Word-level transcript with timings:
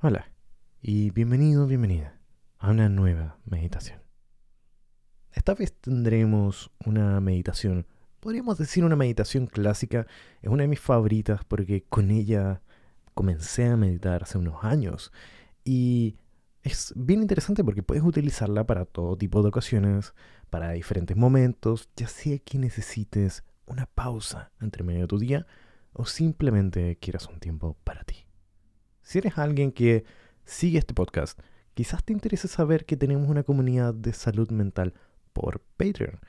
Hola 0.00 0.30
y 0.80 1.10
bienvenido, 1.10 1.66
bienvenida 1.66 2.20
a 2.58 2.70
una 2.70 2.88
nueva 2.88 3.40
meditación. 3.44 4.00
Esta 5.32 5.54
vez 5.54 5.72
tendremos 5.72 6.70
una 6.86 7.20
meditación, 7.20 7.84
podríamos 8.20 8.58
decir 8.58 8.84
una 8.84 8.94
meditación 8.94 9.48
clásica, 9.48 10.06
es 10.40 10.50
una 10.50 10.62
de 10.62 10.68
mis 10.68 10.78
favoritas 10.78 11.44
porque 11.44 11.82
con 11.82 12.12
ella 12.12 12.62
comencé 13.14 13.66
a 13.66 13.76
meditar 13.76 14.22
hace 14.22 14.38
unos 14.38 14.62
años 14.62 15.10
y 15.64 16.14
es 16.62 16.92
bien 16.94 17.20
interesante 17.20 17.64
porque 17.64 17.82
puedes 17.82 18.04
utilizarla 18.04 18.64
para 18.68 18.84
todo 18.84 19.18
tipo 19.18 19.42
de 19.42 19.48
ocasiones, 19.48 20.14
para 20.48 20.70
diferentes 20.70 21.16
momentos, 21.16 21.88
ya 21.96 22.06
sea 22.06 22.38
que 22.38 22.60
necesites 22.60 23.42
una 23.66 23.86
pausa 23.86 24.52
entre 24.60 24.84
medio 24.84 25.00
de 25.00 25.08
tu 25.08 25.18
día 25.18 25.44
o 25.92 26.06
simplemente 26.06 26.98
quieras 27.00 27.26
un 27.26 27.40
tiempo 27.40 27.76
para 27.82 28.04
ti. 28.04 28.27
Si 29.08 29.16
eres 29.16 29.38
alguien 29.38 29.72
que 29.72 30.04
sigue 30.44 30.78
este 30.78 30.92
podcast, 30.92 31.40
quizás 31.72 32.04
te 32.04 32.12
interese 32.12 32.46
saber 32.46 32.84
que 32.84 32.94
tenemos 32.94 33.30
una 33.30 33.42
comunidad 33.42 33.94
de 33.94 34.12
salud 34.12 34.50
mental 34.50 34.92
por 35.32 35.62
Patreon, 35.78 36.20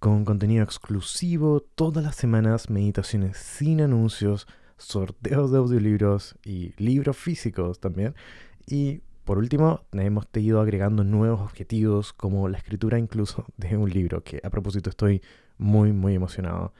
con 0.00 0.26
contenido 0.26 0.62
exclusivo 0.62 1.62
todas 1.62 2.04
las 2.04 2.14
semanas, 2.14 2.68
meditaciones 2.68 3.38
sin 3.38 3.80
anuncios, 3.80 4.46
sorteos 4.76 5.50
de 5.50 5.56
audiolibros 5.56 6.36
y 6.44 6.74
libros 6.76 7.16
físicos 7.16 7.80
también. 7.80 8.14
Y 8.66 9.00
por 9.24 9.38
último, 9.38 9.86
hemos 9.92 10.26
ido 10.34 10.60
agregando 10.60 11.04
nuevos 11.04 11.40
objetivos 11.40 12.12
como 12.12 12.50
la 12.50 12.58
escritura 12.58 12.98
incluso 12.98 13.46
de 13.56 13.78
un 13.78 13.88
libro, 13.88 14.22
que 14.22 14.42
a 14.44 14.50
propósito 14.50 14.90
estoy 14.90 15.22
muy 15.56 15.94
muy 15.94 16.14
emocionado. 16.14 16.74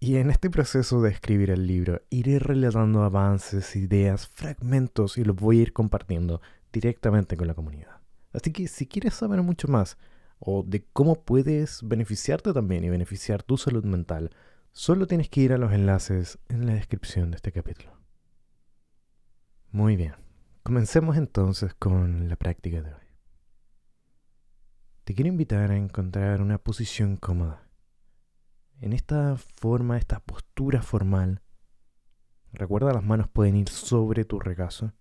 Y 0.00 0.16
en 0.16 0.30
este 0.30 0.48
proceso 0.48 1.02
de 1.02 1.10
escribir 1.10 1.50
el 1.50 1.66
libro, 1.66 2.02
iré 2.08 2.38
relatando 2.38 3.02
avances, 3.02 3.74
ideas, 3.74 4.28
fragmentos 4.28 5.18
y 5.18 5.24
los 5.24 5.34
voy 5.34 5.58
a 5.58 5.62
ir 5.62 5.72
compartiendo 5.72 6.40
directamente 6.72 7.36
con 7.36 7.48
la 7.48 7.54
comunidad. 7.54 8.00
Así 8.32 8.52
que 8.52 8.68
si 8.68 8.86
quieres 8.86 9.14
saber 9.14 9.42
mucho 9.42 9.66
más 9.66 9.98
o 10.38 10.62
de 10.62 10.84
cómo 10.92 11.24
puedes 11.24 11.80
beneficiarte 11.82 12.52
también 12.52 12.84
y 12.84 12.90
beneficiar 12.90 13.42
tu 13.42 13.56
salud 13.56 13.84
mental, 13.84 14.30
solo 14.70 15.08
tienes 15.08 15.28
que 15.28 15.40
ir 15.40 15.52
a 15.52 15.58
los 15.58 15.72
enlaces 15.72 16.38
en 16.48 16.66
la 16.66 16.74
descripción 16.74 17.32
de 17.32 17.36
este 17.36 17.50
capítulo. 17.50 17.90
Muy 19.72 19.96
bien, 19.96 20.14
comencemos 20.62 21.16
entonces 21.16 21.74
con 21.74 22.28
la 22.28 22.36
práctica 22.36 22.82
de 22.82 22.92
hoy. 22.92 23.00
Te 25.02 25.14
quiero 25.14 25.28
invitar 25.28 25.72
a 25.72 25.76
encontrar 25.76 26.40
una 26.40 26.58
posición 26.58 27.16
cómoda 27.16 27.67
en 28.80 28.92
esta 28.92 29.36
forma, 29.36 29.98
esta 29.98 30.20
postura 30.20 30.82
formal, 30.82 31.42
recuerda 32.52 32.92
las 32.92 33.04
manos 33.04 33.28
pueden 33.28 33.56
ir 33.56 33.68
sobre 33.68 34.24
tu 34.24 34.38
regazo, 34.38 34.92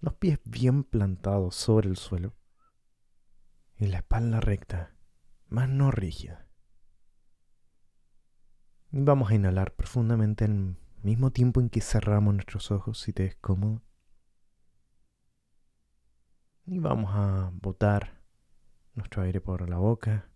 los 0.00 0.14
pies 0.14 0.40
bien 0.44 0.84
plantados 0.84 1.54
sobre 1.54 1.88
el 1.88 1.96
suelo 1.96 2.34
y 3.76 3.86
la 3.86 3.98
espalda 3.98 4.40
recta, 4.40 4.94
más 5.48 5.68
no 5.68 5.90
rígida. 5.90 6.46
Y 8.90 9.00
vamos 9.00 9.30
a 9.30 9.34
inhalar 9.34 9.74
profundamente 9.74 10.44
al 10.44 10.76
mismo 11.02 11.30
tiempo 11.30 11.60
en 11.60 11.68
que 11.68 11.80
cerramos 11.80 12.34
nuestros 12.34 12.70
ojos 12.70 13.00
si 13.00 13.12
te 13.12 13.26
es 13.26 13.36
cómodo. 13.36 13.82
Y 16.66 16.78
vamos 16.78 17.10
a 17.14 17.50
botar 17.54 18.22
nuestro 18.94 19.22
aire 19.22 19.40
por 19.40 19.68
la 19.68 19.78
boca 19.78 20.30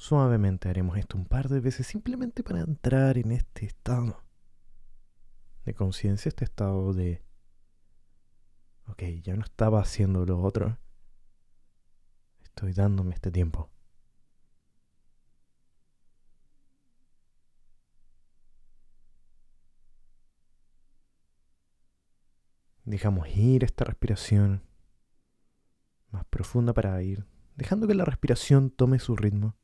Suavemente 0.00 0.70
haremos 0.70 0.96
esto 0.96 1.18
un 1.18 1.26
par 1.26 1.50
de 1.50 1.60
veces 1.60 1.86
simplemente 1.86 2.42
para 2.42 2.60
entrar 2.60 3.18
en 3.18 3.32
este 3.32 3.66
estado 3.66 4.24
de 5.66 5.74
conciencia, 5.74 6.30
este 6.30 6.46
estado 6.46 6.94
de, 6.94 7.22
ok, 8.86 9.02
ya 9.22 9.36
no 9.36 9.44
estaba 9.44 9.78
haciendo 9.78 10.24
lo 10.24 10.40
otro, 10.40 10.78
estoy 12.42 12.72
dándome 12.72 13.14
este 13.14 13.30
tiempo. 13.30 13.68
Dejamos 22.86 23.28
ir 23.36 23.64
esta 23.64 23.84
respiración 23.84 24.62
más 26.08 26.24
profunda 26.24 26.72
para 26.72 27.02
ir, 27.02 27.26
dejando 27.54 27.86
que 27.86 27.94
la 27.94 28.06
respiración 28.06 28.70
tome 28.70 28.98
su 28.98 29.14
ritmo. 29.14 29.59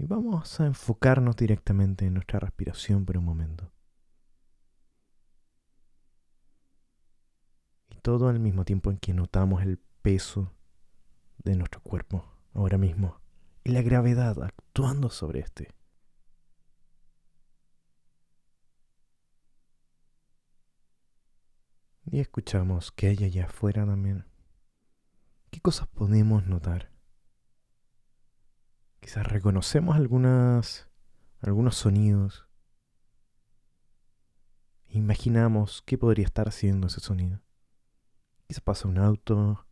Y 0.00 0.06
vamos 0.06 0.58
a 0.60 0.64
enfocarnos 0.64 1.36
directamente 1.36 2.06
en 2.06 2.14
nuestra 2.14 2.40
respiración 2.40 3.04
por 3.04 3.18
un 3.18 3.24
momento. 3.26 3.70
Y 7.90 8.00
todo 8.00 8.30
al 8.30 8.40
mismo 8.40 8.64
tiempo 8.64 8.90
en 8.90 8.96
que 8.96 9.12
notamos 9.12 9.60
el 9.60 9.76
peso 10.00 10.54
de 11.44 11.54
nuestro 11.54 11.82
cuerpo 11.82 12.24
ahora 12.54 12.78
mismo 12.78 13.20
y 13.62 13.72
la 13.72 13.82
gravedad 13.82 14.42
actuando 14.42 15.10
sobre 15.10 15.40
este. 15.40 15.74
Y 22.06 22.20
escuchamos 22.20 22.90
que 22.90 23.08
hay 23.08 23.24
allá 23.24 23.44
afuera 23.44 23.84
también. 23.84 24.24
¿Qué 25.50 25.60
cosas 25.60 25.88
podemos 25.88 26.46
notar? 26.46 26.90
Quizás 29.00 29.26
reconocemos 29.26 29.96
algunas, 29.96 30.88
algunos 31.40 31.76
sonidos. 31.76 32.46
Imaginamos 34.88 35.82
qué 35.86 35.96
podría 35.96 36.26
estar 36.26 36.48
haciendo 36.48 36.88
ese 36.88 37.00
sonido. 37.00 37.40
Quizás 38.46 38.60
pasa 38.60 38.88
un 38.88 38.98
auto, 38.98 39.66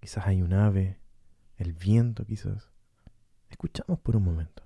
quizás 0.00 0.26
hay 0.26 0.42
un 0.42 0.52
ave, 0.52 1.00
el 1.56 1.72
viento 1.72 2.24
quizás. 2.24 2.70
Escuchamos 3.48 3.98
por 4.00 4.16
un 4.16 4.24
momento. 4.24 4.62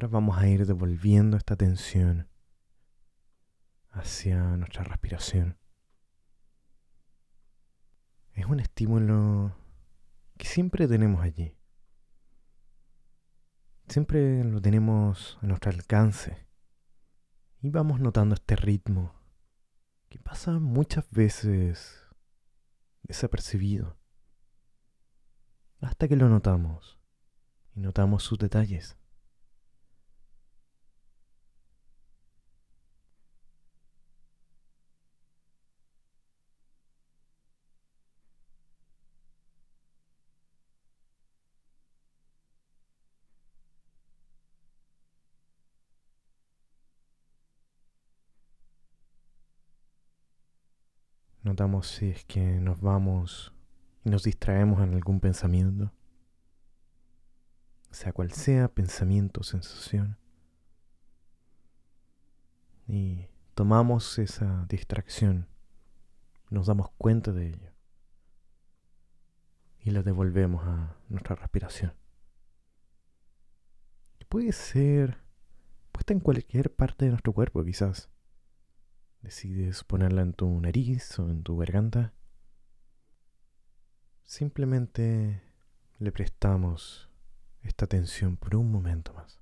Ahora 0.00 0.12
vamos 0.12 0.38
a 0.38 0.48
ir 0.48 0.64
devolviendo 0.64 1.36
esta 1.36 1.56
tensión 1.56 2.26
hacia 3.90 4.56
nuestra 4.56 4.82
respiración. 4.82 5.58
Es 8.32 8.46
un 8.46 8.60
estímulo 8.60 9.54
que 10.38 10.46
siempre 10.46 10.88
tenemos 10.88 11.22
allí. 11.22 11.54
Siempre 13.88 14.42
lo 14.42 14.62
tenemos 14.62 15.38
a 15.42 15.46
nuestro 15.46 15.70
alcance. 15.70 16.48
Y 17.60 17.68
vamos 17.68 18.00
notando 18.00 18.36
este 18.36 18.56
ritmo 18.56 19.12
que 20.08 20.18
pasa 20.18 20.52
muchas 20.52 21.10
veces 21.10 22.06
desapercibido. 23.02 23.98
Hasta 25.82 26.08
que 26.08 26.16
lo 26.16 26.30
notamos 26.30 26.98
y 27.74 27.80
notamos 27.80 28.22
sus 28.22 28.38
detalles. 28.38 28.96
Notamos 51.50 51.88
si 51.88 52.10
es 52.10 52.24
que 52.26 52.60
nos 52.60 52.80
vamos 52.80 53.52
y 54.04 54.10
nos 54.10 54.22
distraemos 54.22 54.80
en 54.84 54.94
algún 54.94 55.18
pensamiento, 55.18 55.92
sea 57.90 58.12
cual 58.12 58.30
sea, 58.30 58.68
pensamiento, 58.68 59.42
sensación. 59.42 60.16
Y 62.86 63.26
tomamos 63.54 64.20
esa 64.20 64.64
distracción, 64.68 65.48
nos 66.50 66.68
damos 66.68 66.92
cuenta 66.92 67.32
de 67.32 67.48
ello 67.48 67.72
y 69.80 69.90
la 69.90 70.04
devolvemos 70.04 70.64
a 70.64 70.96
nuestra 71.08 71.34
respiración. 71.34 71.94
puede 74.28 74.52
ser 74.52 75.18
puesta 75.90 76.12
en 76.12 76.20
cualquier 76.20 76.72
parte 76.72 77.06
de 77.06 77.10
nuestro 77.10 77.32
cuerpo, 77.32 77.64
quizás 77.64 78.08
decides 79.22 79.84
ponerla 79.84 80.22
en 80.22 80.32
tu 80.32 80.60
nariz 80.60 81.18
o 81.18 81.28
en 81.28 81.42
tu 81.42 81.56
garganta, 81.56 82.12
simplemente 84.24 85.42
le 85.98 86.12
prestamos 86.12 87.10
esta 87.62 87.84
atención 87.84 88.36
por 88.36 88.56
un 88.56 88.70
momento 88.70 89.12
más. 89.14 89.39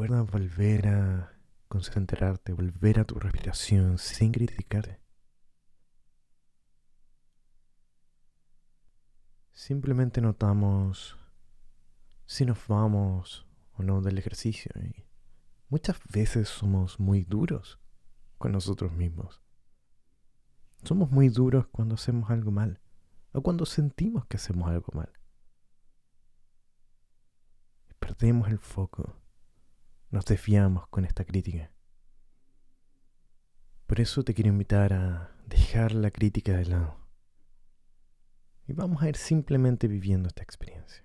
Recuerda 0.00 0.22
volver 0.22 0.88
a 0.88 1.38
concentrarte, 1.68 2.54
volver 2.54 3.00
a 3.00 3.04
tu 3.04 3.16
respiración 3.16 3.98
sin 3.98 4.32
criticarte. 4.32 4.98
Simplemente 9.52 10.22
notamos 10.22 11.18
si 12.24 12.46
nos 12.46 12.66
vamos 12.66 13.46
o 13.74 13.82
no 13.82 14.00
del 14.00 14.16
ejercicio. 14.16 14.72
Muchas 15.68 16.00
veces 16.10 16.48
somos 16.48 16.98
muy 16.98 17.24
duros 17.24 17.78
con 18.38 18.52
nosotros 18.52 18.92
mismos. 18.92 19.42
Somos 20.82 21.10
muy 21.10 21.28
duros 21.28 21.66
cuando 21.66 21.96
hacemos 21.96 22.30
algo 22.30 22.50
mal 22.50 22.80
o 23.34 23.42
cuando 23.42 23.66
sentimos 23.66 24.24
que 24.24 24.38
hacemos 24.38 24.70
algo 24.70 24.94
mal. 24.94 25.12
perdemos 27.98 28.48
el 28.48 28.58
foco 28.58 29.19
nos 30.10 30.24
desviamos 30.24 30.86
con 30.88 31.04
esta 31.04 31.24
crítica. 31.24 31.70
Por 33.86 34.00
eso 34.00 34.22
te 34.22 34.34
quiero 34.34 34.50
invitar 34.50 34.92
a 34.92 35.32
dejar 35.46 35.92
la 35.92 36.10
crítica 36.10 36.56
de 36.56 36.66
lado. 36.66 36.96
Y 38.66 38.72
vamos 38.72 39.02
a 39.02 39.08
ir 39.08 39.16
simplemente 39.16 39.88
viviendo 39.88 40.28
esta 40.28 40.42
experiencia. 40.42 41.04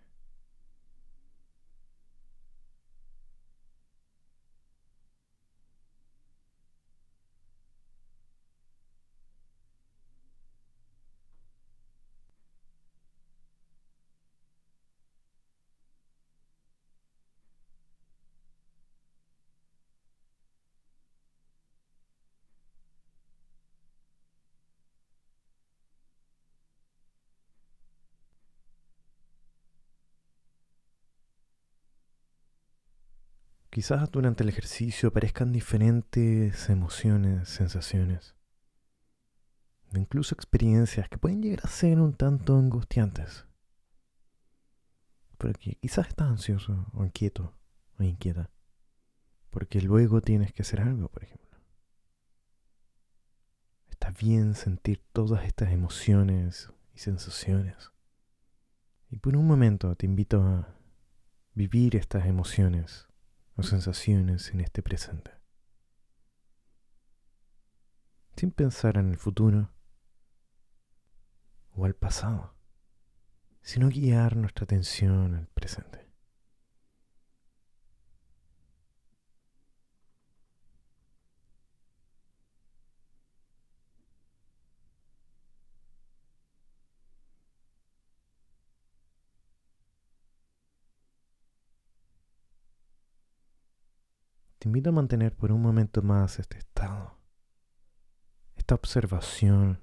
Quizás 33.76 34.10
durante 34.10 34.44
el 34.44 34.48
ejercicio 34.48 35.10
aparezcan 35.10 35.52
diferentes 35.52 36.70
emociones, 36.70 37.50
sensaciones, 37.50 38.34
incluso 39.94 40.34
experiencias 40.34 41.10
que 41.10 41.18
pueden 41.18 41.42
llegar 41.42 41.60
a 41.62 41.68
ser 41.68 42.00
un 42.00 42.14
tanto 42.14 42.58
angustiantes. 42.58 43.46
Porque 45.38 45.76
quizás 45.76 46.08
estás 46.08 46.30
ansioso 46.30 46.90
o 46.94 47.04
inquieto 47.04 47.54
o 48.00 48.04
inquieta. 48.04 48.50
Porque 49.50 49.82
luego 49.82 50.22
tienes 50.22 50.54
que 50.54 50.62
hacer 50.62 50.80
algo, 50.80 51.10
por 51.10 51.26
ejemplo. 51.26 51.60
Está 53.90 54.12
bien 54.12 54.56
sentir 54.56 55.04
todas 55.12 55.44
estas 55.44 55.74
emociones 55.74 56.70
y 56.94 57.00
sensaciones. 57.00 57.92
Y 59.10 59.18
por 59.18 59.36
un 59.36 59.46
momento 59.46 59.94
te 59.98 60.06
invito 60.06 60.42
a 60.42 60.78
vivir 61.54 61.98
estas 61.98 62.26
emociones 62.26 63.10
o 63.56 63.64
sensaciones 63.64 64.52
en 64.52 64.62
este 64.62 64.82
presente. 64.84 65.32
Sin 68.36 68.52
pensar 68.52 68.98
en 68.98 69.12
el 69.12 69.18
futuro 69.18 69.72
o 71.72 71.86
al 71.86 71.96
pasado, 71.96 72.56
sino 73.62 73.90
guiar 73.90 74.36
nuestra 74.36 74.66
atención 74.66 75.36
al 75.36 75.48
presente. 75.48 76.05
Invito 94.66 94.90
a 94.90 94.94
mantener 94.94 95.36
por 95.36 95.52
un 95.52 95.62
momento 95.62 96.02
más 96.02 96.40
este 96.40 96.58
estado, 96.58 97.20
esta 98.56 98.74
observación 98.74 99.80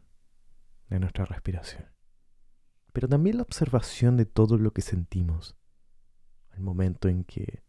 de 0.88 0.98
nuestra 0.98 1.24
respiración, 1.24 1.86
pero 2.92 3.08
también 3.08 3.36
la 3.36 3.44
observación 3.44 4.16
de 4.16 4.26
todo 4.26 4.58
lo 4.58 4.72
que 4.72 4.82
sentimos 4.82 5.56
al 6.50 6.60
momento 6.60 7.08
en 7.08 7.24
que 7.24 7.62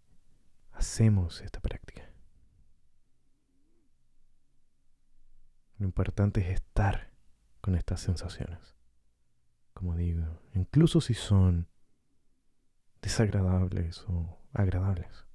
hacemos 0.72 1.42
esta 1.42 1.60
práctica. 1.60 2.10
Lo 5.78 5.86
importante 5.86 6.42
es 6.42 6.56
estar 6.56 7.14
con 7.62 7.76
estas 7.76 8.02
sensaciones, 8.02 8.76
como 9.74 9.96
digo, 9.96 10.42
incluso 10.56 11.00
si 11.00 11.14
son 11.14 11.70
desagradables 13.02 14.04
o 14.08 14.40
agradables. 14.52 15.28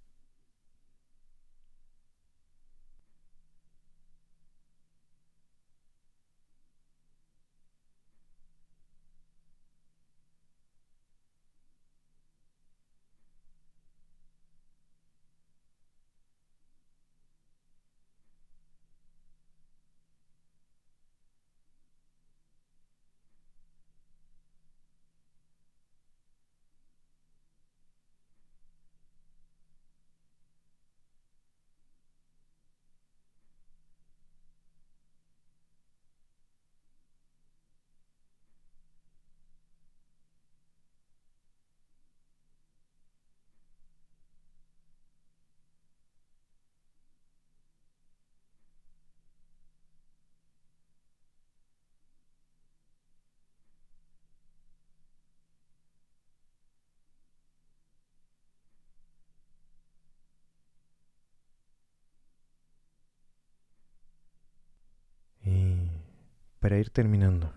Para 66.58 66.79
ir 66.79 66.91
terminando, 66.91 67.55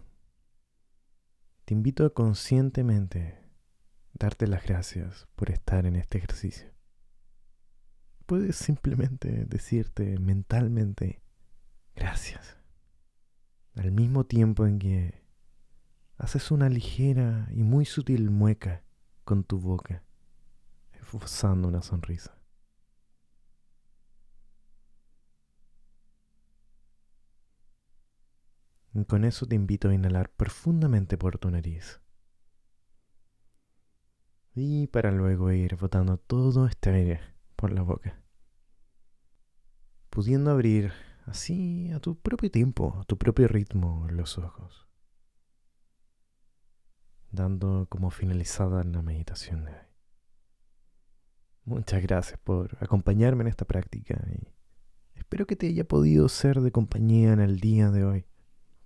te 1.66 1.74
invito 1.74 2.06
a 2.06 2.14
conscientemente 2.14 3.40
darte 4.14 4.48
las 4.48 4.64
gracias 4.64 5.28
por 5.36 5.50
estar 5.50 5.86
en 5.86 5.96
este 5.96 6.18
ejercicio. 6.18 6.72
Puedes 8.26 8.56
simplemente 8.56 9.46
decirte 9.46 10.18
mentalmente 10.20 11.22
gracias. 11.96 12.58
Al 13.76 13.92
mismo 13.92 14.26
tiempo 14.26 14.66
en 14.68 14.80
que 14.80 15.24
haces 16.18 16.52
una 16.52 16.70
ligera 16.70 17.48
y 17.52 17.64
muy 17.64 17.86
sutil 17.86 18.30
mueca 18.30 18.84
con 19.24 19.44
tu 19.44 19.60
boca, 19.60 20.04
esbozando 20.94 21.68
una 21.68 21.82
sonrisa. 21.82 22.41
Con 29.06 29.26
eso 29.26 29.46
te 29.46 29.56
invito 29.56 29.90
a 29.90 29.94
inhalar 29.94 30.30
profundamente 30.30 31.18
por 31.18 31.38
tu 31.38 31.50
nariz. 31.52 32.02
y 34.54 34.88
para 34.88 35.12
luego 35.12 35.52
ir 35.52 35.76
botando 35.76 36.18
todo 36.18 36.68
este 36.68 36.90
aire 36.90 37.22
por 37.56 37.72
la 37.72 37.84
boca. 37.84 38.22
Pudiendo 40.10 40.52
abrir 40.52 40.92
así 41.26 41.90
a 41.92 42.00
tu 42.00 42.20
propio 42.20 42.52
tiempo, 42.52 42.98
a 43.00 43.06
tu 43.06 43.18
propio 43.18 43.48
ritmo 43.48 44.08
los 44.10 44.38
ojos. 44.38 44.88
Dando 47.32 47.88
como 47.90 48.10
finalizada 48.10 48.84
la 48.84 49.02
meditación 49.02 49.64
de 49.64 49.72
hoy. 49.72 49.88
Muchas 51.64 52.02
gracias 52.02 52.40
por 52.40 52.76
acompañarme 52.82 53.44
en 53.44 53.48
esta 53.48 53.66
práctica 53.66 54.22
y 54.34 54.50
espero 55.14 55.46
que 55.46 55.56
te 55.56 55.68
haya 55.68 55.88
podido 55.88 56.28
ser 56.28 56.60
de 56.60 56.72
compañía 56.72 57.32
en 57.32 57.40
el 57.40 57.60
día 57.60 57.90
de 57.92 58.04
hoy. 58.04 58.26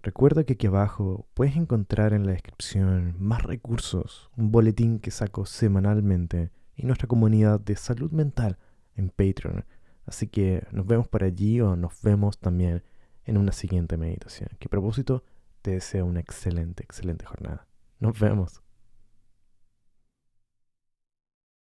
Recuerda 0.06 0.44
que 0.44 0.54
aquí 0.54 0.68
abajo 0.68 1.26
puedes 1.34 1.56
encontrar 1.56 2.14
en 2.14 2.28
la 2.28 2.34
descripción 2.34 3.16
más 3.18 3.42
recursos, 3.42 4.30
un 4.38 4.52
boletín 4.52 5.00
que 5.00 5.10
saco 5.10 5.48
semanalmente 5.48 6.52
y 6.76 6.86
nuestra 6.86 7.08
comunidad 7.08 7.60
de 7.60 7.76
salud 7.76 8.12
mental 8.12 8.60
en 8.96 9.10
Patreon. 9.10 9.66
Así 10.06 10.28
que 10.28 10.68
nos 10.72 10.86
vemos 10.86 11.08
por 11.08 11.24
allí 11.24 11.60
o 11.60 11.76
nos 11.76 12.04
vemos 12.04 12.38
también 12.38 12.84
en 13.24 13.38
una 13.38 13.52
siguiente 13.52 13.98
meditación. 13.98 14.50
Que 14.60 14.68
a 14.68 14.70
propósito, 14.70 15.24
te 15.64 15.72
deseo 15.72 16.06
una 16.06 16.20
excelente, 16.20 16.84
excelente 16.84 17.26
jornada. 17.26 17.66
Nos 18.00 18.20
vemos. 18.20 18.62